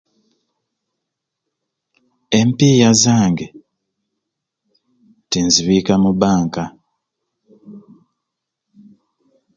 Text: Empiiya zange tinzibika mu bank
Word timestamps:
Empiiya 2.39 2.89
zange 3.03 3.45
tinzibika 5.29 5.93
mu 6.03 6.11
bank 6.21 6.55